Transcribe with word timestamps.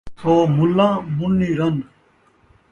سو 0.19 0.33
ملاں، 0.57 0.95
منّی 1.17 1.49
رن 1.59 1.75